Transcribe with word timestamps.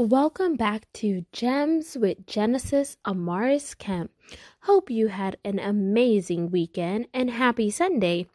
Welcome 0.00 0.54
back 0.54 0.86
to 0.92 1.24
Gems 1.32 1.96
with 1.98 2.24
Genesis 2.24 2.96
Amaris 3.04 3.76
Kemp. 3.76 4.12
Hope 4.60 4.90
you 4.90 5.08
had 5.08 5.38
an 5.44 5.58
amazing 5.58 6.52
weekend 6.52 7.08
and 7.12 7.28
happy 7.28 7.68
Sunday. 7.68 8.28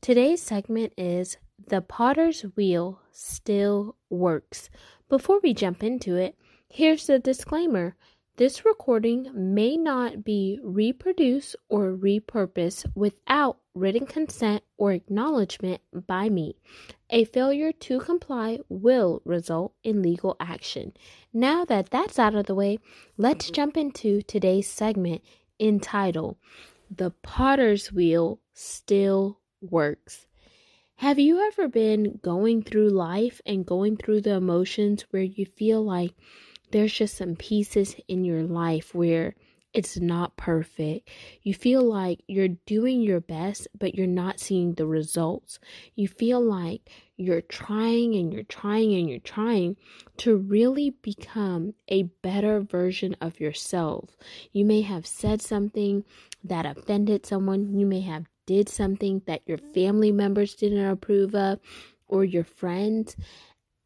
Today's 0.00 0.40
segment 0.40 0.92
is 0.96 1.36
The 1.66 1.80
Potter's 1.80 2.42
Wheel 2.54 3.00
Still 3.10 3.96
Works. 4.08 4.70
Before 5.08 5.40
we 5.42 5.54
jump 5.54 5.82
into 5.82 6.14
it, 6.14 6.36
here's 6.68 7.08
the 7.08 7.18
disclaimer 7.18 7.96
this 8.36 8.64
recording 8.64 9.28
may 9.34 9.76
not 9.76 10.22
be 10.22 10.60
reproduced 10.62 11.56
or 11.68 11.96
repurposed 11.96 12.86
without 12.94 13.58
written 13.74 14.06
consent 14.06 14.62
or 14.76 14.92
acknowledgement 14.92 15.80
by 16.06 16.28
me. 16.28 16.54
A 17.10 17.24
failure 17.24 17.72
to 17.72 18.00
comply 18.00 18.58
will 18.68 19.22
result 19.24 19.72
in 19.82 20.02
legal 20.02 20.36
action. 20.38 20.92
Now 21.32 21.64
that 21.64 21.88
that's 21.88 22.18
out 22.18 22.34
of 22.34 22.46
the 22.46 22.54
way, 22.54 22.78
let's 23.16 23.46
mm-hmm. 23.46 23.54
jump 23.54 23.76
into 23.78 24.20
today's 24.22 24.68
segment 24.68 25.22
entitled 25.58 26.36
The 26.90 27.10
Potter's 27.22 27.90
Wheel 27.90 28.40
Still 28.52 29.40
Works. 29.62 30.26
Have 30.96 31.18
you 31.18 31.40
ever 31.40 31.68
been 31.68 32.18
going 32.22 32.62
through 32.62 32.90
life 32.90 33.40
and 33.46 33.64
going 33.64 33.96
through 33.96 34.20
the 34.22 34.34
emotions 34.34 35.06
where 35.10 35.22
you 35.22 35.46
feel 35.46 35.82
like 35.82 36.12
there's 36.72 36.92
just 36.92 37.16
some 37.16 37.36
pieces 37.36 37.96
in 38.08 38.24
your 38.24 38.42
life 38.42 38.94
where 38.94 39.34
it's 39.74 39.98
not 39.98 40.36
perfect. 40.36 41.08
You 41.42 41.52
feel 41.52 41.82
like 41.82 42.22
you're 42.26 42.48
doing 42.48 43.02
your 43.02 43.20
best, 43.20 43.68
but 43.78 43.94
you're 43.94 44.06
not 44.06 44.40
seeing 44.40 44.74
the 44.74 44.86
results. 44.86 45.58
You 45.94 46.08
feel 46.08 46.40
like 46.40 46.90
you're 47.16 47.42
trying 47.42 48.14
and 48.14 48.32
you're 48.32 48.44
trying 48.44 48.94
and 48.94 49.10
you're 49.10 49.18
trying 49.18 49.76
to 50.18 50.36
really 50.36 50.90
become 51.02 51.74
a 51.88 52.04
better 52.22 52.60
version 52.60 53.14
of 53.20 53.40
yourself. 53.40 54.16
You 54.52 54.64
may 54.64 54.80
have 54.82 55.06
said 55.06 55.42
something 55.42 56.04
that 56.44 56.64
offended 56.64 57.26
someone, 57.26 57.78
you 57.78 57.86
may 57.86 58.00
have 58.00 58.26
did 58.46 58.68
something 58.68 59.20
that 59.26 59.42
your 59.46 59.58
family 59.58 60.12
members 60.12 60.54
didn't 60.54 60.86
approve 60.86 61.34
of 61.34 61.60
or 62.06 62.24
your 62.24 62.44
friends. 62.44 63.16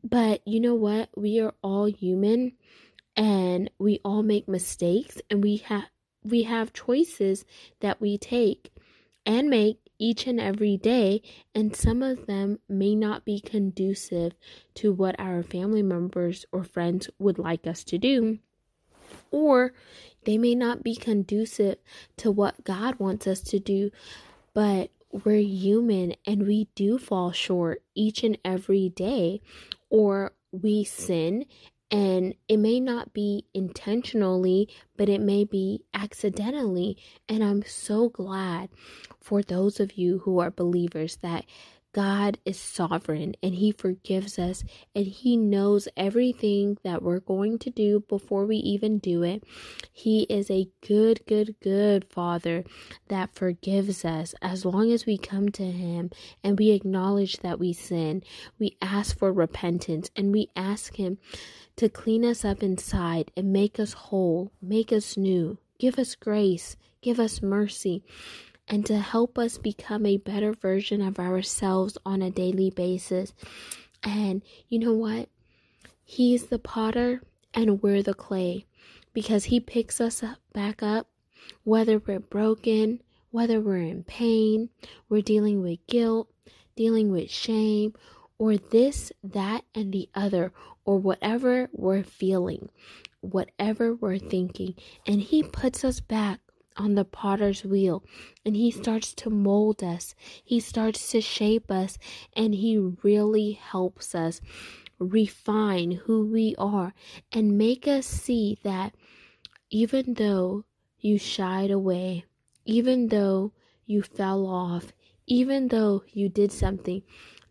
But 0.05 0.47
you 0.47 0.61
know 0.61 0.75
what? 0.75 1.09
We 1.17 1.41
are 1.41 1.55
all 1.63 1.87
human 1.87 2.53
and 3.17 3.71
we 3.79 4.01
all 4.05 4.23
make 4.23 4.49
mistakes 4.49 5.21
and 5.31 5.43
we 5.43 5.57
have 5.59 5.85
we 6.25 6.45
have 6.45 6.73
choices 6.73 7.45
that 7.81 8.01
we 8.01 8.17
take 8.17 8.73
and 9.27 9.49
make 9.51 9.79
each 9.99 10.27
and 10.27 10.41
every 10.41 10.77
day 10.77 11.23
and 11.55 11.77
some 11.77 12.03
of 12.03 12.27
them 12.27 12.59
may 12.69 12.95
not 12.95 13.25
be 13.25 13.41
conducive 13.41 14.33
to 14.75 14.93
what 14.93 15.15
our 15.19 15.43
family 15.43 15.83
members 15.83 16.45
or 16.53 16.65
friends 16.65 17.09
would 17.19 17.39
like 17.39 17.67
us 17.67 17.85
to 17.85 17.99
do 17.99 18.39
or 19.31 19.73
they 20.25 20.39
may 20.39 20.55
not 20.55 20.83
be 20.83 20.95
conducive 20.95 21.77
to 22.17 22.31
what 22.31 22.65
God 22.65 22.99
wants 22.99 23.27
us 23.27 23.41
to 23.43 23.59
do 23.59 23.91
but 24.55 24.91
we're 25.25 25.37
human 25.37 26.15
and 26.27 26.47
we 26.47 26.69
do 26.75 26.99
fall 26.99 27.33
short 27.33 27.83
each 27.95 28.25
and 28.25 28.39
every 28.45 28.89
day 28.89 29.41
or 29.91 30.33
we 30.51 30.85
sin 30.85 31.45
and 31.93 32.35
it 32.49 32.57
may 32.57 32.81
not 32.81 33.13
be 33.13 33.45
intentionally, 33.53 34.69
but 34.97 35.11
it 35.11 35.21
may 35.21 35.45
be 35.45 35.85
accidentally. 35.93 36.97
And 37.29 37.45
I'm 37.45 37.63
so 37.65 38.09
glad 38.09 38.71
for 39.21 39.43
those 39.43 39.79
of 39.79 39.99
you 39.99 40.21
who 40.21 40.41
are 40.41 40.51
believers 40.51 41.19
that 41.19 41.45
God 41.93 42.39
is 42.47 42.59
sovereign 42.59 43.35
and 43.43 43.55
He 43.55 43.71
forgives 43.71 44.39
us 44.39 44.65
and 44.95 45.07
He 45.07 45.37
knows 45.37 45.89
everything 45.97 46.79
that 46.83 47.03
we're 47.03 47.21
going 47.21 47.59
to 47.61 47.71
do 47.71 48.01
before 48.09 48.47
we 48.47 48.57
even 48.57 48.99
do 48.99 49.23
it. 49.23 49.45
He 49.93 50.23
is 50.25 50.51
a 50.51 50.69
good, 50.87 51.21
good, 51.27 51.57
good 51.61 52.07
Father 52.07 52.65
that 53.09 53.35
forgives 53.35 54.05
us 54.05 54.35
as 54.41 54.65
long 54.65 54.91
as 54.91 55.05
we 55.05 55.19
come 55.19 55.51
to 55.51 55.65
Him 55.65 56.11
and 56.43 56.59
we 56.59 56.71
acknowledge 56.71 57.39
that 57.39 57.59
we 57.59 57.73
sin. 57.73 58.23
We 58.59 58.77
ask 58.81 59.17
for 59.17 59.33
repentance 59.33 60.11
and 60.17 60.33
we 60.33 60.49
ask 60.57 60.97
Him 60.97 61.19
to 61.77 61.89
clean 61.89 62.25
us 62.25 62.45
up 62.45 62.63
inside 62.63 63.31
and 63.37 63.53
make 63.53 63.79
us 63.79 63.93
whole, 63.93 64.51
make 64.63 64.93
us 64.93 65.17
new, 65.17 65.59
give 65.79 65.99
us 65.99 66.15
grace, 66.15 66.77
give 67.03 67.19
us 67.19 67.43
mercy 67.43 68.03
and 68.69 68.87
to 68.87 68.99
help 68.99 69.39
us 69.39 69.59
become 69.59 70.07
a 70.07 70.17
better 70.17 70.53
version 70.53 71.01
of 71.01 71.19
ourselves 71.19 71.99
on 72.07 72.23
a 72.23 72.31
daily 72.31 72.71
basis. 72.71 73.33
And 74.03 74.43
you 74.69 74.79
know 74.79 74.93
what? 74.93 75.29
He's 76.05 76.47
the 76.47 76.59
potter 76.59 77.23
and 77.55 77.83
we're 77.83 78.03
the 78.03 78.15
clay 78.15 78.67
because 79.13 79.45
he 79.45 79.61
picks 79.61 80.01
us 80.01 80.23
up, 80.23 80.39
back 80.53 80.83
up, 80.83 81.09
whether 81.65 81.99
we're 81.99 82.21
broken, 82.21 83.01
whether 83.31 83.61
we're 83.61 83.77
in 83.77 84.05
pain, 84.05 84.69
we're 85.09 85.23
dealing 85.23 85.63
with 85.63 85.87
guilt, 85.87 86.29
dealing 86.77 87.11
with 87.11 87.31
shame, 87.31 87.95
or 88.39 88.57
this, 88.57 89.13
that, 89.23 89.65
and 89.75 89.93
the 89.93 90.09
other, 90.15 90.53
or 90.85 90.99
whatever 90.99 91.69
we're 91.73 92.03
feeling, 92.03 92.69
whatever 93.21 93.95
we're 93.95 94.19
thinking. 94.19 94.75
And 95.07 95.21
he 95.21 95.43
puts 95.43 95.85
us 95.85 96.01
back 96.01 96.41
on 96.77 96.95
the 96.95 97.05
potter's 97.05 97.65
wheel 97.65 98.03
and 98.45 98.57
he 98.57 98.71
starts 98.71 99.15
to 99.15 99.31
mold 99.31 99.83
us. 99.83 100.15
He 100.45 100.61
starts 100.61 101.11
to 101.11 101.21
shape 101.21 101.71
us 101.71 101.99
and 102.35 102.55
he 102.55 102.79
really 102.79 103.53
helps 103.53 104.15
us 104.15 104.41
refine 104.99 105.93
who 105.93 106.27
we 106.27 106.55
are 106.59 106.95
and 107.33 107.59
make 107.59 107.87
us 107.89 108.07
see 108.07 108.59
that 108.63 108.95
even 109.71 110.15
though 110.15 110.65
you 110.99 111.19
shied 111.19 111.71
away, 111.71 112.25
even 112.65 113.09
though 113.09 113.53
you 113.87 114.03
fell 114.03 114.47
off, 114.47 114.93
even 115.27 115.69
though 115.69 116.03
you 116.13 116.29
did 116.29 116.53
something 116.53 117.03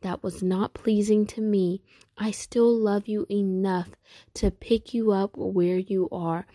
that 0.02 0.24
was 0.24 0.42
not 0.42 0.74
pleasing 0.74 1.26
to 1.26 1.42
me, 1.42 1.82
I 2.18 2.32
still 2.32 2.74
love 2.76 3.08
you 3.08 3.26
enough 3.30 3.90
to 4.36 4.52
pick 4.52 4.94
you 4.94 5.12
up 5.12 5.36
where 5.36 5.78
you 5.78 6.08
are 6.12 6.46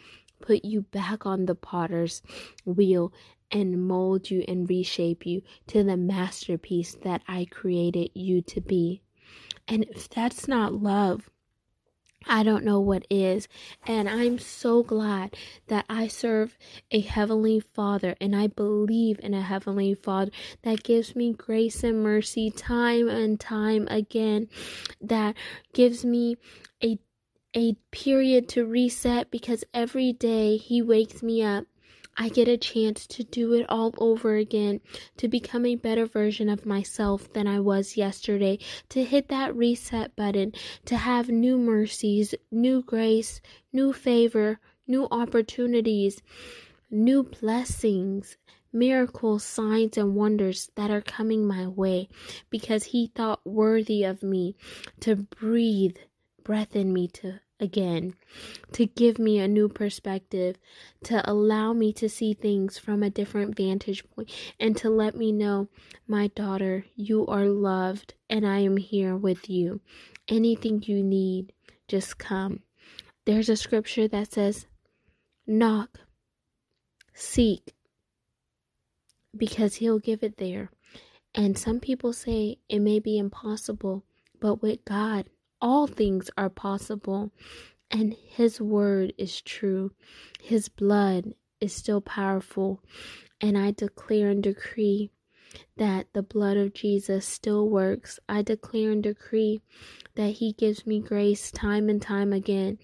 put 0.41 0.65
you 0.65 0.83
back 0.83 1.27
on 1.27 1.47
the 1.47 1.55
potter's 1.55 2.23
wheel 2.65 3.13
and 3.51 3.87
mold 3.87 4.31
you 4.31 4.45
and 4.49 4.69
reshape 4.69 5.25
you 5.25 5.43
to 5.69 5.85
the 5.85 5.97
masterpiece 5.97 6.95
that 7.03 7.23
I 7.29 7.47
created 7.51 8.11
you 8.15 8.43
to 8.43 8.61
be. 8.61 9.03
And 9.69 9.85
if 9.85 10.09
that's 10.09 10.49
not 10.49 10.75
love, 10.75 11.31
I 12.29 12.43
don't 12.43 12.65
know 12.65 12.81
what 12.81 13.07
is. 13.09 13.47
And 13.87 14.09
I'm 14.09 14.39
so 14.39 14.83
glad 14.83 15.37
that 15.69 15.85
I 15.89 16.09
serve 16.09 16.57
a 16.91 17.01
Heavenly 17.01 17.61
Father 17.61 18.17
and 18.21 18.35
I 18.35 18.49
believe 18.49 19.21
in 19.23 19.33
a 19.33 19.43
Heavenly 19.43 19.95
Father 19.95 20.33
that 20.63 20.83
gives 20.83 21.15
me 21.15 21.33
grace 21.33 21.85
and 21.85 22.03
mercy 22.03 22.51
time 22.51 23.09
and 23.09 23.39
time 23.39 23.87
again, 23.89 24.49
that 25.01 25.37
gives 25.73 26.05
me 26.05 26.37
a 27.57 27.75
period 27.91 28.51
to 28.51 28.67
reset 28.67 29.31
because 29.31 29.65
every 29.73 30.13
day 30.13 30.59
he 30.59 30.83
wakes 30.83 31.23
me 31.23 31.43
up. 31.43 31.65
I 32.19 32.29
get 32.29 32.49
a 32.49 32.59
chance 32.59 33.07
to 33.09 33.25
do 33.25 33.55
it 33.55 33.65
all 33.71 33.95
over 33.97 34.37
again, 34.37 34.81
to 35.17 35.27
become 35.27 35.65
a 35.65 35.75
better 35.75 36.05
version 36.05 36.51
of 36.51 36.67
myself 36.67 37.33
than 37.33 37.47
I 37.47 37.61
was 37.61 37.97
yesterday, 37.97 38.59
to 38.91 39.05
hit 39.05 39.29
that 39.29 39.57
reset 39.57 40.15
button, 40.17 40.53
to 40.85 40.99
have 40.99 41.31
new 41.31 41.57
mercies, 41.57 42.35
new 42.51 42.83
grace, 42.83 43.41
new 43.73 43.95
favor, 43.95 44.61
new 44.87 45.09
opportunities, 45.11 46.23
new 46.91 47.23
blessings, 47.23 48.37
miracles, 48.71 49.45
signs, 49.45 49.97
and 49.97 50.15
wonders 50.15 50.71
that 50.75 50.91
are 50.91 51.01
coming 51.01 51.47
my 51.47 51.67
way 51.67 52.09
because 52.51 52.85
He 52.85 53.07
thought 53.15 53.47
worthy 53.47 54.05
of 54.05 54.23
me 54.23 54.57
to 55.01 55.17
breathe 55.17 55.97
breath 56.45 56.77
in 56.77 56.93
me 56.93 57.09
to 57.09 57.41
again, 57.59 58.15
to 58.73 58.87
give 58.87 59.19
me 59.19 59.39
a 59.39 59.49
new 59.49 59.69
perspective, 59.69 60.57
to 61.05 61.29
allow 61.31 61.73
me 61.73 61.93
to 61.95 62.09
see 62.09 62.35
things 62.35 62.79
from 62.79 63.03
a 63.03 63.11
different 63.11 63.57
vantage 63.57 64.05
point, 64.11 64.31
and 64.61 64.77
to 64.77 64.91
let 64.91 65.17
me 65.17 65.33
know, 65.33 65.69
my 66.07 66.29
daughter, 66.29 66.85
you 66.95 67.27
are 67.27 67.47
loved 67.47 68.15
and 68.29 68.47
I 68.47 68.59
am 68.59 68.77
here 68.77 69.17
with 69.17 69.49
you. 69.49 69.81
Anything 70.29 70.83
you 70.85 71.03
need, 71.03 71.53
just 71.89 72.19
come. 72.19 72.61
There's 73.25 73.49
a 73.49 73.57
scripture 73.57 74.09
that 74.09 74.33
says, 74.33 74.67
knock, 75.47 76.01
seek, 77.15 77.75
because 79.37 79.77
he'll 79.77 79.99
give 79.99 80.23
it 80.23 80.37
there. 80.37 80.71
And 81.35 81.59
some 81.59 81.81
people 81.81 82.13
say 82.13 82.59
it 82.69 82.81
may 82.81 82.99
be 82.99 83.19
impossible, 83.19 84.05
but 84.41 84.63
with 84.63 84.85
God, 84.85 85.27
all 85.61 85.87
things 85.87 86.31
are 86.37 86.51
possible, 86.51 87.31
and 87.91 88.15
His 88.15 88.61
word 88.61 89.13
is 89.17 89.41
true. 89.41 89.93
His 90.41 90.69
blood 90.69 91.35
is 91.61 91.73
still 91.73 92.01
powerful, 92.01 92.83
and 93.41 93.57
I 93.57 93.71
declare 93.71 94.31
and 94.31 94.43
decree 94.43 95.11
that 95.77 96.07
the 96.13 96.23
blood 96.23 96.57
of 96.57 96.75
Jesus 96.75 97.25
still 97.25 97.69
works. 97.69 98.19
I 98.29 98.43
declare 98.43 98.91
and 98.91 99.03
decree 99.03 99.61
that 100.15 100.33
He 100.33 100.53
gives 100.53 100.87
me 100.87 101.01
grace 101.01 101.51
time 101.51 101.89
and 101.89 102.01
time 102.03 102.33
again. 102.33 102.79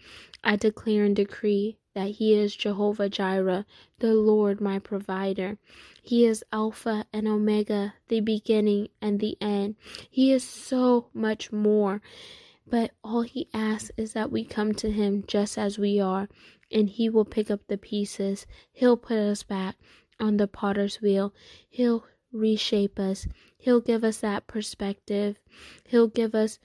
I 0.45 0.57
declare 0.57 1.05
and 1.05 1.15
decree 1.17 1.79
that 1.95 2.13
He 2.13 2.35
is 2.35 2.57
Jehovah 2.57 3.09
Jireh, 3.09 3.67
the 3.99 4.15
Lord 4.15 4.61
my 4.61 4.79
provider. 4.79 5.59
He 6.03 6.25
is 6.25 6.45
Alpha 6.53 7.07
and 7.13 7.29
Omega, 7.29 7.95
the 8.09 8.21
beginning 8.21 8.89
and 9.01 9.21
the 9.21 9.37
end. 9.41 9.77
He 10.11 10.33
is 10.33 10.43
so 10.43 11.09
much 11.13 11.53
more. 11.53 12.01
But 12.67 12.93
all 13.03 13.23
He 13.23 13.49
asks 13.53 13.91
is 13.97 14.12
that 14.12 14.31
we 14.31 14.44
come 14.44 14.73
to 14.75 14.91
Him 14.91 15.25
just 15.26 15.59
as 15.59 15.79
we 15.79 16.00
are, 16.00 16.29
and 16.70 16.88
He 16.88 17.09
will 17.09 17.25
pick 17.25 17.50
up 17.50 17.61
the 17.67 17.79
pieces. 17.79 18.47
He'll 18.73 18.97
put 18.97 19.19
us 19.19 19.43
back 19.43 19.76
on 20.19 20.37
the 20.37 20.47
potter's 20.47 21.00
wheel. 21.00 21.35
He'll 21.69 22.05
reshape 22.32 22.99
us. 22.99 23.26
He'll 23.59 23.81
give 23.81 24.05
us 24.05 24.19
that 24.19 24.47
perspective. 24.47 25.38
He'll 25.87 26.09
give 26.09 26.35
us 26.35 26.59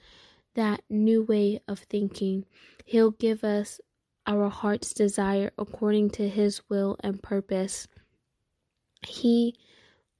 that 0.54 0.82
new 0.88 1.22
way 1.22 1.60
of 1.68 1.80
thinking. 1.80 2.46
He'll 2.84 3.10
give 3.10 3.44
us 3.44 3.80
our 4.26 4.48
heart's 4.48 4.92
desire 4.92 5.52
according 5.58 6.10
to 6.10 6.28
His 6.28 6.62
will 6.68 6.96
and 7.00 7.22
purpose. 7.22 7.86
He 9.06 9.56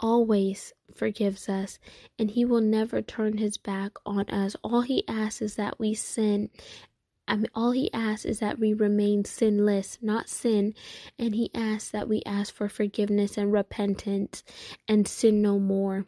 always 0.01 0.73
forgives 0.95 1.49
us 1.49 1.79
and 2.19 2.31
He 2.31 2.45
will 2.45 2.61
never 2.61 3.03
turn 3.03 3.39
His 3.39 3.57
back 3.57 3.93
on 4.05 4.29
us. 4.29 4.57
All 4.63 4.83
He 4.83 5.07
asks 5.09 5.43
is 5.43 5.57
that 5.57 5.79
we 5.79 5.95
sin. 5.95 6.51
I 7.27 7.37
mean, 7.37 7.49
all 7.55 7.73
He 7.73 7.93
asks 7.93 8.25
is 8.25 8.39
that 8.41 8.59
we 8.59 8.73
remain 8.73 9.25
sinless, 9.25 9.99
not 10.01 10.29
sin. 10.29 10.75
And 11.19 11.35
He 11.35 11.51
asks 11.55 11.91
that 11.91 12.09
we 12.09 12.23
ask 12.25 12.55
for 12.55 12.69
forgiveness 12.69 13.37
and 13.37 13.53
repentance 13.53 14.45
and 14.87 15.07
sin 15.07 15.43
no 15.43 15.59
more. 15.59 16.07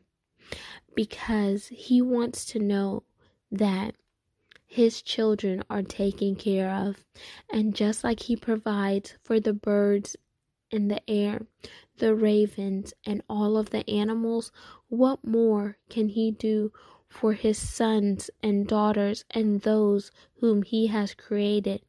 Because 0.94 1.68
He 1.68 2.00
wants 2.00 2.44
to 2.46 2.58
know 2.58 3.04
that 3.52 3.94
his 4.70 5.02
children 5.02 5.64
are 5.68 5.82
taken 5.82 6.36
care 6.36 6.70
of. 6.70 7.04
And 7.52 7.74
just 7.74 8.04
like 8.04 8.20
he 8.20 8.36
provides 8.36 9.14
for 9.20 9.40
the 9.40 9.52
birds 9.52 10.14
in 10.70 10.88
the 10.88 11.08
air, 11.08 11.42
the 11.98 12.14
ravens, 12.14 12.94
and 13.04 13.22
all 13.28 13.56
of 13.56 13.70
the 13.70 13.88
animals, 13.88 14.52
what 14.88 15.24
more 15.24 15.78
can 15.88 16.08
he 16.08 16.30
do 16.30 16.72
for 17.08 17.32
his 17.32 17.58
sons 17.58 18.30
and 18.42 18.66
daughters 18.66 19.24
and 19.30 19.62
those 19.62 20.10
whom 20.40 20.62
he 20.62 20.86
has 20.88 21.14
created? 21.14 21.82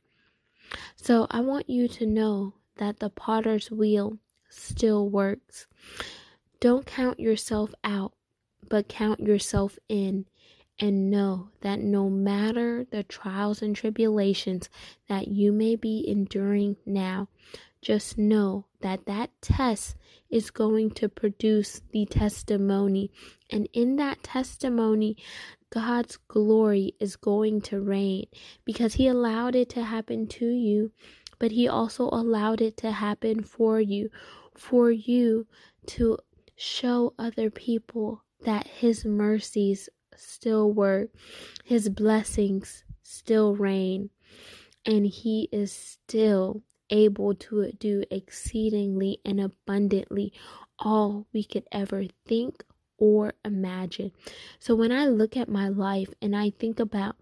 So 0.96 1.28
I 1.30 1.42
want 1.42 1.70
you 1.70 1.88
to 1.90 2.06
know 2.06 2.54
that 2.78 3.00
the 3.00 3.10
potter's 3.10 3.70
wheel 3.70 4.18
still 4.50 5.10
works. 5.10 5.68
Don't 6.60 6.86
count 6.86 7.20
yourself 7.20 7.74
out, 7.84 8.14
but 8.68 8.88
count 8.88 9.20
yourself 9.20 9.78
in 9.90 10.26
and 10.80 11.12
know 11.12 11.50
that 11.62 11.80
no 11.80 12.10
matter 12.10 12.86
the 12.90 13.04
trials 13.04 13.62
and 13.62 13.76
tribulations 13.76 14.70
that 15.08 15.28
you 15.28 15.52
may 15.52 15.76
be 15.76 16.04
enduring 16.08 16.78
now, 16.86 17.28
just 17.82 18.18
know 18.18 18.68
that 18.82 19.06
that 19.06 19.30
test 19.42 19.96
is 20.30 20.52
going 20.52 20.92
to 20.92 21.10
produce 21.10 21.82
the 21.92 22.06
testimony. 22.06 23.12
And 23.50 23.68
in 23.74 23.96
that 23.98 24.24
testimony, 24.24 25.18
God's 25.72 26.18
glory 26.28 26.96
is 27.00 27.16
going 27.16 27.62
to 27.62 27.82
reign 27.82 28.28
because 28.66 28.94
He 28.94 29.08
allowed 29.08 29.56
it 29.56 29.70
to 29.70 29.84
happen 29.84 30.28
to 30.28 30.48
you, 30.48 30.92
but 31.40 31.52
He 31.52 31.68
also 31.68 32.06
allowed 32.06 32.62
it 32.62 32.78
to 32.78 32.92
happen 32.92 33.44
for 33.44 33.80
you, 33.82 34.10
for 34.56 34.92
you 34.92 35.48
to 35.88 36.18
show 36.56 37.14
other 37.18 37.50
people 37.50 38.24
that 38.44 38.68
His 38.68 39.06
mercies 39.06 39.90
still 40.16 40.72
work, 40.72 41.10
His 41.64 41.90
blessings 41.90 42.84
still 43.02 43.56
reign, 43.56 44.10
and 44.86 45.06
He 45.06 45.50
is 45.52 45.72
still 45.72 46.62
able 46.92 47.34
to 47.34 47.72
do 47.72 48.04
exceedingly 48.12 49.20
and 49.26 49.40
abundantly 49.40 50.32
all 50.78 51.26
we 51.34 51.44
could 51.44 51.64
ever 51.72 52.06
think 52.28 52.64
or 52.98 53.34
imagine. 53.44 54.12
So 54.60 54.76
when 54.76 54.92
I 54.92 55.08
look 55.08 55.36
at 55.36 55.50
my 55.50 55.70
life 55.70 56.10
and 56.22 56.36
I 56.36 56.52
think 56.52 56.80
about 56.80 57.16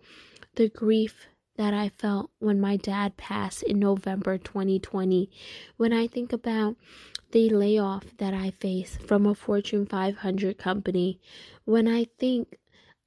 the 0.56 0.68
grief 0.68 1.28
that 1.56 1.74
I 1.74 1.90
felt 1.90 2.32
when 2.40 2.60
my 2.60 2.78
dad 2.78 3.18
passed 3.18 3.64
in 3.64 3.80
November 3.80 4.38
2020, 4.38 5.30
when 5.78 5.94
I 5.94 6.08
think 6.08 6.34
about 6.34 6.76
the 7.32 7.50
layoff 7.50 8.18
that 8.18 8.34
I 8.34 8.52
faced 8.52 9.02
from 9.04 9.26
a 9.26 9.36
Fortune 9.36 9.86
500 9.86 10.58
company, 10.58 11.20
when 11.66 11.88
I 11.88 12.08
think 12.18 12.58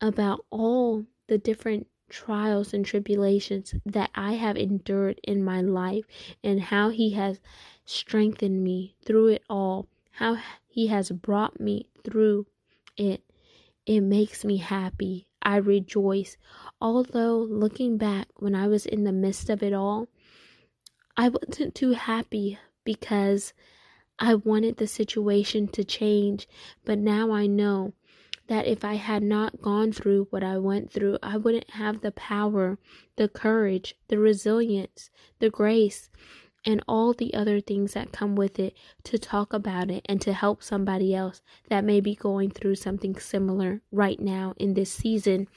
about 0.01 0.45
all 0.51 1.05
the 1.29 1.39
different 1.39 1.87
trials 2.13 2.75
and 2.75 2.85
tribulations 2.85 3.75
that 3.87 4.11
I 4.15 4.35
have 4.35 4.57
endured 4.57 5.19
in 5.25 5.43
my 5.43 5.63
life 5.63 6.05
and 6.45 6.61
how 6.61 6.91
He 6.91 7.11
has 7.13 7.41
strengthened 7.87 8.63
me 8.63 8.95
through 9.05 9.29
it 9.29 9.43
all, 9.49 9.89
how 10.13 10.37
He 10.69 10.89
has 10.89 11.11
brought 11.11 11.59
me 11.59 11.89
through 12.05 12.47
it. 12.97 13.25
It 13.87 14.03
makes 14.03 14.45
me 14.45 14.59
happy. 14.59 15.27
I 15.43 15.57
rejoice. 15.57 16.37
Although 16.81 17.39
looking 17.39 17.97
back 17.97 18.29
when 18.37 18.55
I 18.55 18.69
was 18.69 18.87
in 18.87 19.05
the 19.05 19.13
midst 19.13 19.51
of 19.51 19.63
it 19.63 19.73
all, 19.73 20.07
I 21.17 21.31
wasn't 21.31 21.75
too 21.75 21.93
happy 21.93 22.59
because 22.85 23.53
I 24.19 24.35
wanted 24.35 24.77
the 24.77 24.87
situation 24.87 25.67
to 25.69 25.83
change, 25.83 26.47
but 26.85 26.99
now 26.99 27.33
I 27.33 27.47
know 27.47 27.95
that 28.49 28.67
if 28.67 28.85
I 28.85 28.95
had 28.95 29.23
not 29.23 29.63
gone 29.63 29.93
through 29.93 30.27
what 30.31 30.43
I 30.43 30.59
went 30.59 30.91
through, 30.91 31.19
I 31.23 31.37
wouldn't 31.37 31.71
have 31.71 32.01
the 32.01 32.13
power, 32.13 32.79
the 33.17 33.29
courage, 33.29 33.95
the 34.09 34.19
resilience, 34.19 35.11
the 35.39 35.51
grace, 35.51 36.11
and 36.65 36.83
all 36.87 37.13
the 37.13 37.35
other 37.35 37.61
things 37.61 37.95
that 37.95 38.13
come 38.13 38.37
with 38.37 38.59
it 38.59 38.77
to 39.05 39.19
talk 39.19 39.53
about 39.53 39.91
it 39.91 40.05
and 40.07 40.21
to 40.21 40.33
help 40.33 40.63
somebody 40.63 41.15
else 41.15 41.43
that 41.69 41.85
may 41.85 42.01
be 42.01 42.15
going 42.15 42.51
through 42.51 42.77
something 42.77 43.19
similar 43.19 43.81
right 43.91 44.21
now 44.21 44.55
in 44.59 44.75
this 44.75 44.93
season. 44.93 45.49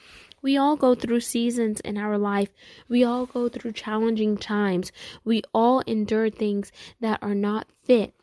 We 0.42 0.56
all 0.56 0.76
go 0.76 0.94
through 0.94 1.20
seasons 1.20 1.80
in 1.80 1.96
our 1.96 2.18
life. 2.18 2.50
We 2.88 3.04
all 3.04 3.26
go 3.26 3.48
through 3.48 3.72
challenging 3.72 4.36
times. 4.36 4.92
We 5.24 5.42
all 5.52 5.80
endure 5.80 6.30
things 6.30 6.72
that 7.00 7.20
are 7.22 7.34
not 7.34 7.68
fit. 7.84 8.14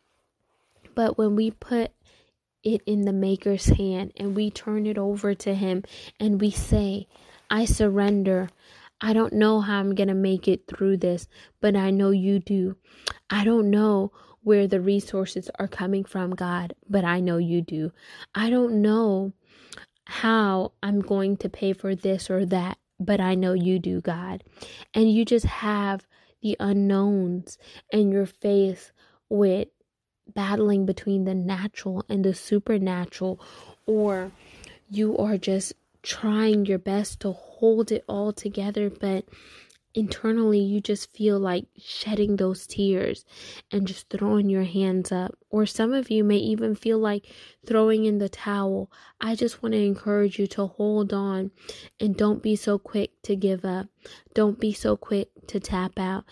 But 0.96 1.18
when 1.18 1.36
we 1.36 1.52
put 1.52 1.92
it 2.64 2.82
in 2.86 3.02
the 3.02 3.14
Maker's 3.14 3.66
hand 3.66 4.14
and 4.18 4.36
we 4.36 4.50
turn 4.50 4.86
it 4.86 4.98
over 4.98 5.34
to 5.36 5.54
Him 5.54 5.84
and 6.20 6.40
we 6.42 6.52
say, 6.52 7.08
I 7.50 7.66
surrender. 7.66 8.50
I 9.02 9.14
don't 9.14 9.34
know 9.34 9.62
how 9.62 9.80
I'm 9.80 9.96
going 9.96 10.08
to 10.08 10.14
make 10.14 10.48
it 10.48 10.68
through 10.68 10.98
this, 10.98 11.28
but 11.62 11.76
I 11.76 11.90
know 11.92 12.12
you 12.12 12.40
do. 12.40 12.78
I 13.30 13.44
don't 13.44 13.70
know 13.70 14.12
where 14.42 14.68
the 14.68 14.82
resources 14.82 15.50
are 15.60 15.68
coming 15.68 16.04
from, 16.04 16.32
God, 16.32 16.74
but 16.90 17.04
I 17.04 17.20
know 17.20 17.38
you 17.38 17.62
do. 17.62 17.92
I 18.36 18.50
don't 18.50 18.82
know 18.82 19.34
how 20.06 20.74
I'm 20.82 21.02
going 21.02 21.38
to 21.38 21.50
pay 21.50 21.74
for 21.74 21.96
this 21.96 22.30
or 22.30 22.46
that, 22.48 22.78
but 23.00 23.20
I 23.22 23.36
know 23.36 23.54
you 23.54 23.80
do, 23.80 24.02
God. 24.02 24.44
And 24.94 25.12
you 25.12 25.26
just 25.26 25.46
have 25.46 26.06
the 26.42 26.58
unknowns 26.60 27.58
and 27.92 28.12
your 28.12 28.26
faith 28.26 28.92
with 29.30 29.70
battling 30.32 30.86
between 30.86 31.26
the 31.26 31.34
natural 31.34 32.06
and 32.10 32.24
the 32.24 32.34
supernatural, 32.34 33.40
or 33.86 34.32
you 34.90 35.18
are 35.18 35.38
just 35.38 35.74
trying 36.02 36.66
your 36.66 36.80
best 36.80 37.22
to 37.22 37.32
hold 37.32 37.92
it 37.92 38.04
all 38.08 38.34
together, 38.34 38.90
but 38.90 39.26
internally 39.96 40.60
you 40.60 40.82
just 40.82 41.12
feel 41.16 41.40
like 41.40 41.66
shedding 41.78 42.36
those 42.36 42.66
tears 42.66 43.26
and 43.72 43.88
just 43.88 44.10
throwing 44.10 44.50
your 44.50 44.64
hands 44.64 45.12
up. 45.12 45.38
Or 45.50 45.66
some 45.66 45.94
of 45.94 46.10
you 46.10 46.24
may 46.24 46.38
even 46.38 46.76
feel 46.76 46.98
like 46.98 47.28
throwing 47.66 48.06
in 48.06 48.18
the 48.18 48.30
towel. 48.30 48.92
I 49.22 49.36
just 49.36 49.62
want 49.62 49.74
to 49.74 49.80
encourage 49.80 50.40
you 50.40 50.48
to 50.48 50.66
hold 50.66 51.14
on 51.14 51.52
and 52.00 52.18
don't 52.18 52.42
be 52.42 52.56
so 52.56 52.80
quick 52.80 53.12
to 53.24 53.36
give 53.36 53.64
up. 53.64 53.88
Don't 54.34 54.60
be 54.60 54.74
so 54.74 54.98
quick 54.98 55.30
to 55.48 55.60
tap 55.60 56.00
out. 56.00 56.26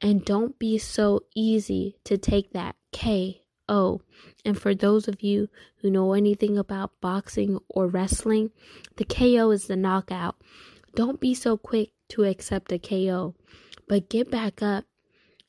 And 0.00 0.24
don't 0.24 0.58
be 0.58 0.78
so 0.78 1.22
easy 1.34 1.96
to 2.04 2.18
take 2.18 2.52
that 2.52 2.76
KO. 2.96 4.00
And 4.44 4.58
for 4.58 4.74
those 4.74 5.08
of 5.08 5.22
you 5.22 5.48
who 5.76 5.90
know 5.90 6.12
anything 6.12 6.56
about 6.56 7.00
boxing 7.00 7.58
or 7.68 7.86
wrestling, 7.86 8.50
the 8.96 9.04
KO 9.04 9.50
is 9.50 9.66
the 9.66 9.76
knockout. 9.76 10.36
Don't 10.94 11.20
be 11.20 11.34
so 11.34 11.56
quick 11.56 11.90
to 12.10 12.24
accept 12.24 12.72
a 12.72 12.78
KO, 12.78 13.34
but 13.88 14.08
get 14.08 14.30
back 14.30 14.62
up 14.62 14.84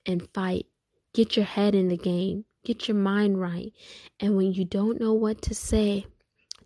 and 0.05 0.27
fight. 0.33 0.65
Get 1.13 1.35
your 1.35 1.45
head 1.45 1.73
in 1.73 1.87
the 1.87 1.97
game. 1.97 2.45
Get 2.65 2.87
your 2.87 2.97
mind 2.97 3.39
right. 3.39 3.71
And 4.19 4.35
when 4.35 4.53
you 4.53 4.65
don't 4.65 4.99
know 4.99 5.13
what 5.13 5.41
to 5.43 5.55
say, 5.55 6.05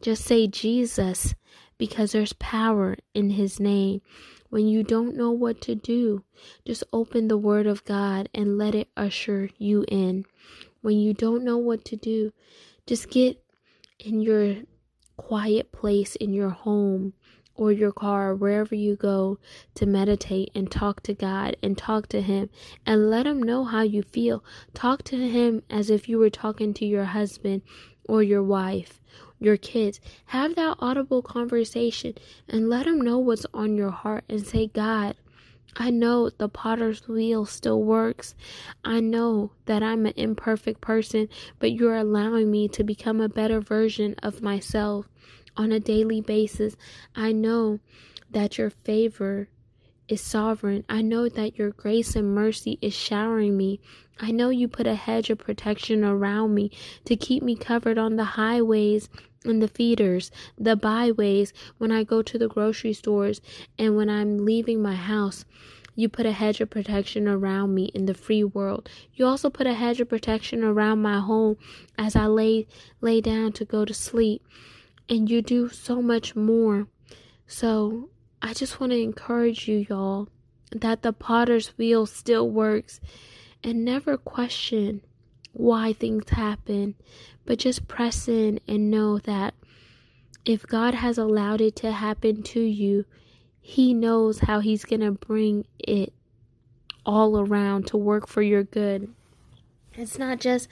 just 0.02 0.24
say 0.24 0.48
Jesus 0.48 1.36
because 1.78 2.12
there's 2.12 2.34
power 2.34 2.96
in 3.14 3.32
his 3.32 3.60
name. 3.60 4.02
When 4.50 4.68
you 4.68 4.84
don't 4.84 5.16
know 5.16 5.32
what 5.32 5.62
to 5.62 5.76
do, 5.76 6.24
just 6.66 6.84
open 6.92 7.28
the 7.28 7.38
Word 7.38 7.68
of 7.68 7.86
God 7.86 8.30
and 8.34 8.58
let 8.58 8.76
it 8.76 8.90
usher 8.98 9.50
you 9.58 9.86
in. 9.88 10.26
When 10.82 10.98
you 11.00 11.14
don't 11.14 11.44
know 11.44 11.58
what 11.58 11.86
to 11.86 11.96
do, 11.96 12.34
just 12.86 13.10
get 13.10 13.44
in 14.00 14.22
your 14.22 14.56
quiet 15.18 15.72
place 15.72 16.16
in 16.16 16.34
your 16.34 16.50
home 16.50 17.14
or 17.54 17.72
your 17.72 17.92
car, 17.92 18.34
wherever 18.34 18.74
you 18.74 18.96
go, 18.96 19.38
to 19.76 19.86
meditate 19.86 20.50
and 20.56 20.72
talk 20.72 21.04
to 21.04 21.14
God 21.14 21.56
and 21.62 21.78
talk 21.78 22.08
to 22.08 22.22
Him 22.22 22.50
and 22.86 23.10
let 23.10 23.28
Him 23.28 23.44
know 23.44 23.64
how 23.66 23.82
you 23.82 24.02
feel. 24.02 24.44
Talk 24.74 25.04
to 25.04 25.30
Him 25.30 25.62
as 25.70 25.90
if 25.90 26.10
you 26.10 26.18
were 26.18 26.30
talking 26.30 26.74
to 26.76 26.86
your 26.86 27.06
husband 27.06 27.62
or 28.06 28.24
your 28.24 28.42
wife, 28.42 29.00
your 29.40 29.58
kids. 29.58 30.00
Have 30.28 30.56
that 30.56 30.78
audible 30.80 31.22
conversation 31.22 32.16
and 32.48 32.70
let 32.70 32.88
Him 32.88 33.00
know 33.00 33.20
what's 33.20 33.46
on 33.54 33.76
your 33.76 33.92
heart 33.92 34.24
and 34.28 34.46
say, 34.46 34.68
God, 34.68 35.16
I 35.78 35.90
know 35.90 36.30
the 36.30 36.50
potter's 36.50 37.08
wheel 37.08 37.46
still 37.46 37.82
works. 37.82 38.36
I 38.84 39.00
know 39.00 39.51
that 39.66 39.82
I'm 39.82 40.06
an 40.06 40.13
imperfect 40.16 40.82
person, 40.82 41.30
but 41.60 41.72
you're 41.72 41.96
allowing 41.96 42.51
me 42.51 42.68
to 42.70 42.84
become 42.84 43.22
a 43.22 43.30
better 43.30 43.62
version 43.62 44.16
of 44.22 44.42
myself 44.42 45.08
on 45.56 45.72
a 45.72 45.80
daily 45.80 46.22
basis. 46.22 46.75
I 47.16 47.32
know 47.32 47.80
that 48.32 48.58
your 48.58 48.70
favor 48.70 49.50
is 50.12 50.20
sovereign. 50.22 50.84
I 50.89 51.01
know 51.01 51.30
that 51.30 51.58
your 51.58 51.72
grace 51.72 52.18
and 52.18 52.36
mercy 52.36 52.77
is 52.82 52.94
showering 52.94 53.56
me. 53.56 53.80
I 54.20 54.32
know 54.32 54.50
you 54.50 54.68
put 54.68 54.86
a 54.86 54.96
hedge 54.96 55.30
of 55.30 55.38
protection 55.38 56.03
around 56.03 56.53
me 56.53 56.70
to 57.06 57.15
keep 57.15 57.41
me 57.41 57.56
covered 57.56 57.98
on 57.98 58.18
the 58.18 58.36
highways 58.36 59.08
and 59.46 59.62
the 59.62 59.70
feeders, 59.70 60.30
the 60.58 60.75
byways, 60.75 61.53
when 61.77 61.91
I 61.91 62.03
go 62.03 62.22
to 62.22 62.38
the 62.38 62.50
grocery 62.50 62.94
stores 62.94 63.41
and 63.80 63.96
when 63.96 64.10
I'm 64.10 64.46
leaving 64.46 64.82
my 64.82 64.96
house. 64.96 65.46
You 65.96 66.10
put 66.10 66.25
a 66.25 66.34
hedge 66.34 66.62
of 66.62 66.70
protection 66.70 67.27
around 67.27 67.74
me 67.74 67.86
in 67.86 68.06
the 68.06 68.13
free 68.13 68.44
world. 68.44 68.89
You 69.13 69.25
also 69.25 69.50
put 69.50 69.65
a 69.65 69.74
hedge 69.74 70.01
of 70.01 70.10
protection 70.10 70.63
around 70.63 71.01
my 71.01 71.20
home 71.20 71.58
as 71.98 72.15
I 72.15 72.27
lay 72.27 72.68
lay 73.00 73.22
down 73.22 73.53
to 73.53 73.65
go 73.65 73.86
to 73.86 73.94
sleep. 73.94 74.46
And 75.10 75.30
you 75.30 75.41
do 75.41 75.70
so 75.70 76.01
much 76.01 76.36
more. 76.36 76.88
So 77.48 78.11
I 78.41 78.53
just 78.53 78.79
want 78.79 78.91
to 78.91 79.00
encourage 79.00 79.67
you, 79.67 79.86
y'all, 79.89 80.27
that 80.71 81.03
the 81.03 81.13
potter's 81.13 81.77
wheel 81.77 82.05
still 82.05 82.50
works 82.50 83.00
and 83.63 83.86
never 83.86 84.17
question 84.17 85.01
why 85.53 85.93
things 85.93 86.29
happen, 86.29 86.95
but 87.45 87.60
just 87.60 87.88
press 87.88 88.27
in 88.27 88.60
and 88.67 88.89
know 88.89 89.19
that 89.19 89.53
if 90.45 90.65
God 90.65 90.95
has 90.95 91.17
allowed 91.17 91.62
it 91.62 91.75
to 91.77 91.91
happen 91.91 92.41
to 92.43 92.60
you, 92.60 93.05
He 93.60 93.93
knows 93.93 94.39
how 94.39 94.60
He's 94.60 94.86
going 94.86 95.01
to 95.01 95.12
bring 95.12 95.65
it 95.77 96.13
all 97.05 97.39
around 97.39 97.88
to 97.88 97.98
work 97.98 98.27
for 98.27 98.41
your 98.41 98.63
good. 98.63 99.13
It's 99.93 100.17
not 100.17 100.39
just 100.39 100.67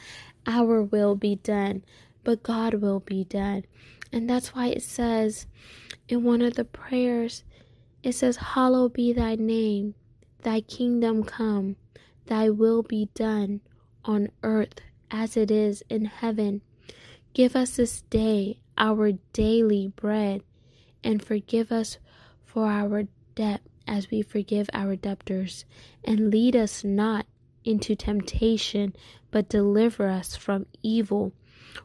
our 0.47 0.81
will 0.81 1.15
be 1.15 1.35
done, 1.35 1.83
but 2.23 2.41
God 2.41 2.75
will 2.75 2.99
be 2.99 3.25
done. 3.25 3.65
And 4.11 4.29
that's 4.29 4.55
why 4.55 4.67
it 4.67 4.81
says 4.81 5.45
in 6.07 6.23
one 6.23 6.41
of 6.41 6.55
the 6.55 6.65
prayers, 6.65 7.43
it 8.03 8.13
says, 8.13 8.37
Hallowed 8.37 8.93
be 8.93 9.13
thy 9.13 9.35
name, 9.35 9.95
thy 10.41 10.61
kingdom 10.61 11.23
come, 11.23 11.75
thy 12.25 12.49
will 12.49 12.83
be 12.83 13.09
done 13.13 13.61
on 14.05 14.29
earth 14.43 14.81
as 15.11 15.35
it 15.35 15.51
is 15.51 15.83
in 15.89 16.05
heaven. 16.05 16.61
Give 17.33 17.55
us 17.55 17.75
this 17.75 18.01
day 18.03 18.59
our 18.77 19.11
daily 19.33 19.91
bread, 19.95 20.41
and 21.03 21.23
forgive 21.23 21.71
us 21.71 21.97
for 22.43 22.65
our 22.67 23.03
debt 23.35 23.61
as 23.87 24.09
we 24.09 24.21
forgive 24.21 24.69
our 24.73 24.95
debtors. 24.95 25.65
And 26.03 26.31
lead 26.31 26.55
us 26.55 26.83
not 26.83 27.25
into 27.65 27.95
temptation, 27.95 28.95
but 29.31 29.49
deliver 29.49 30.07
us 30.07 30.35
from 30.35 30.65
evil. 30.81 31.33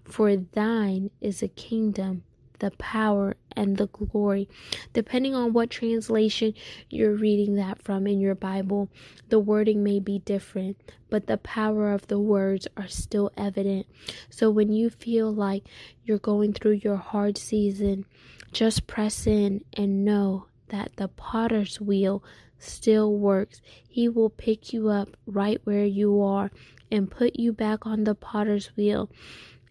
For 0.04 0.36
thine 0.36 1.10
is 1.20 1.40
the 1.40 1.48
kingdom, 1.48 2.24
the 2.58 2.70
power, 2.72 3.36
and 3.56 3.76
the 3.76 3.86
glory. 3.86 4.48
Depending 4.92 5.34
on 5.34 5.52
what 5.52 5.70
translation 5.70 6.54
you're 6.90 7.14
reading 7.14 7.54
that 7.56 7.82
from 7.82 8.06
in 8.06 8.20
your 8.20 8.34
Bible, 8.34 8.88
the 9.28 9.38
wording 9.38 9.82
may 9.82 10.00
be 10.00 10.18
different, 10.20 10.76
but 11.10 11.26
the 11.26 11.38
power 11.38 11.92
of 11.92 12.06
the 12.08 12.18
words 12.18 12.66
are 12.76 12.88
still 12.88 13.30
evident. 13.36 13.86
So 14.30 14.50
when 14.50 14.72
you 14.72 14.90
feel 14.90 15.32
like 15.32 15.64
you're 16.04 16.18
going 16.18 16.52
through 16.52 16.80
your 16.82 16.96
hard 16.96 17.38
season, 17.38 18.06
just 18.52 18.86
press 18.86 19.26
in 19.26 19.64
and 19.76 20.04
know 20.04 20.46
that 20.68 20.96
the 20.96 21.08
potter's 21.08 21.80
wheel 21.80 22.22
still 22.58 23.16
works. 23.16 23.60
He 23.86 24.08
will 24.08 24.30
pick 24.30 24.72
you 24.72 24.88
up 24.88 25.16
right 25.26 25.60
where 25.64 25.84
you 25.84 26.22
are 26.22 26.50
and 26.90 27.10
put 27.10 27.36
you 27.36 27.52
back 27.52 27.86
on 27.86 28.04
the 28.04 28.14
potter's 28.14 28.74
wheel 28.76 29.10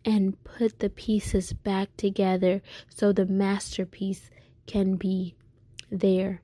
and 0.06 0.42
put 0.44 0.80
the 0.80 0.90
pieces 0.90 1.54
back 1.54 1.96
together 1.98 2.62
so 2.90 3.12
the 3.12 3.26
masterpiece 3.26 4.30
can 4.66 4.96
be 4.96 5.36
there. 5.92 6.42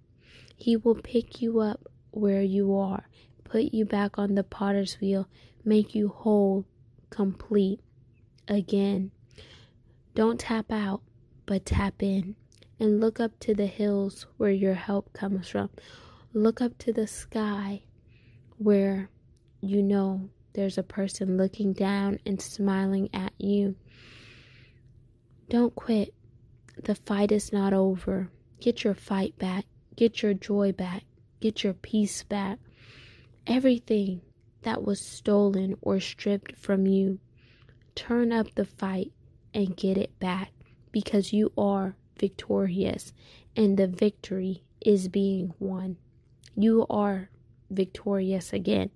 He 0.55 0.75
will 0.75 0.95
pick 0.95 1.41
you 1.41 1.59
up 1.59 1.89
where 2.11 2.41
you 2.41 2.75
are, 2.75 3.07
put 3.43 3.73
you 3.73 3.85
back 3.85 4.17
on 4.17 4.35
the 4.35 4.43
potter's 4.43 4.99
wheel, 4.99 5.27
make 5.63 5.95
you 5.95 6.09
whole, 6.09 6.65
complete 7.09 7.79
again. 8.47 9.11
Don't 10.15 10.39
tap 10.39 10.71
out, 10.71 11.01
but 11.45 11.65
tap 11.65 12.01
in 12.01 12.35
and 12.79 12.99
look 12.99 13.19
up 13.19 13.39
to 13.39 13.53
the 13.53 13.67
hills 13.67 14.25
where 14.37 14.51
your 14.51 14.73
help 14.73 15.13
comes 15.13 15.49
from. 15.49 15.69
Look 16.33 16.61
up 16.61 16.77
to 16.79 16.93
the 16.93 17.07
sky 17.07 17.83
where 18.57 19.09
you 19.61 19.81
know 19.81 20.29
there's 20.53 20.77
a 20.77 20.83
person 20.83 21.37
looking 21.37 21.73
down 21.73 22.19
and 22.25 22.41
smiling 22.41 23.09
at 23.13 23.33
you. 23.37 23.75
Don't 25.49 25.75
quit. 25.75 26.13
The 26.83 26.95
fight 26.95 27.31
is 27.31 27.51
not 27.51 27.73
over. 27.73 28.29
Get 28.59 28.83
your 28.83 28.93
fight 28.93 29.37
back. 29.37 29.65
Get 29.95 30.21
your 30.21 30.33
joy 30.33 30.71
back. 30.71 31.03
Get 31.39 31.63
your 31.63 31.73
peace 31.73 32.23
back. 32.23 32.59
Everything 33.47 34.21
that 34.61 34.83
was 34.83 34.99
stolen 34.99 35.75
or 35.81 35.99
stripped 35.99 36.55
from 36.55 36.85
you, 36.85 37.19
turn 37.95 38.31
up 38.31 38.53
the 38.55 38.65
fight 38.65 39.11
and 39.53 39.75
get 39.75 39.97
it 39.97 40.17
back 40.19 40.51
because 40.91 41.33
you 41.33 41.51
are 41.57 41.95
victorious 42.19 43.13
and 43.55 43.77
the 43.77 43.87
victory 43.87 44.63
is 44.81 45.07
being 45.07 45.53
won. 45.59 45.97
You 46.55 46.85
are 46.89 47.29
victorious 47.69 48.53
again. 48.53 48.89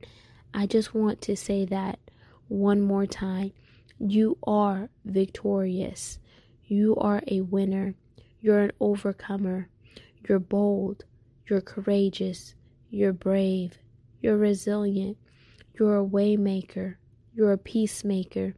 I 0.53 0.65
just 0.65 0.93
want 0.93 1.22
to 1.22 1.36
say 1.36 1.65
that 1.65 2.00
one 2.48 2.81
more 2.81 3.05
time. 3.05 3.53
You 4.00 4.38
are 4.45 4.89
victorious. 5.05 6.19
You 6.65 6.95
are 6.98 7.22
a 7.27 7.41
winner. 7.41 7.95
You're 8.41 8.62
an 8.62 8.72
overcomer. 8.79 9.69
You're 10.27 10.39
bold. 10.39 11.05
You're 11.48 11.62
courageous. 11.62 12.55
You're 12.89 13.13
brave. 13.13 13.77
You're 14.22 14.38
resilient. 14.38 15.17
You're 15.79 16.00
a 16.00 16.05
waymaker. 16.05 16.95
You're 17.33 17.53
a 17.53 17.57
peacemaker. 17.57 18.55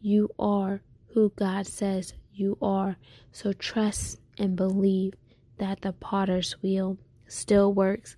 You 0.00 0.30
are 0.38 0.82
who 1.08 1.32
God 1.34 1.66
says 1.66 2.14
you 2.32 2.56
are. 2.62 2.96
So 3.32 3.52
trust 3.52 4.20
and 4.38 4.54
believe 4.54 5.14
that 5.58 5.80
the 5.80 5.92
potter's 5.92 6.52
wheel 6.62 6.98
still 7.26 7.72
works. 7.72 8.16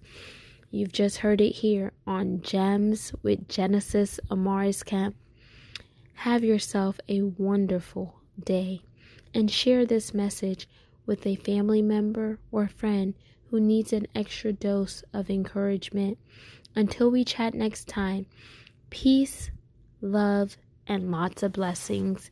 You've 0.73 0.93
just 0.93 1.19
heard 1.19 1.41
it 1.41 1.51
here 1.51 1.93
on 2.07 2.43
Gems 2.43 3.13
with 3.25 3.49
Genesis 3.49 4.21
Amaris 4.31 4.85
Kemp. 4.85 5.17
Have 6.15 6.45
yourself 6.45 7.01
a 7.09 7.23
wonderful 7.23 8.21
day 8.41 8.83
and 9.35 9.51
share 9.51 9.85
this 9.85 10.15
message 10.15 10.69
with 11.07 11.27
a 11.27 11.35
family 11.35 11.83
member 11.83 12.39
or 12.53 12.69
friend 12.69 13.15
who 13.47 13.59
needs 13.59 13.93
an 13.93 14.07
extra 14.15 14.53
dose 14.53 15.03
of 15.13 15.29
encouragement. 15.29 16.19
Until 16.77 17.11
we 17.11 17.25
chat 17.25 17.53
next 17.53 17.89
time, 17.89 18.27
peace, 18.91 19.51
love, 20.01 20.57
and 20.87 21.11
lots 21.11 21.43
of 21.43 21.53
blessings. 21.53 22.31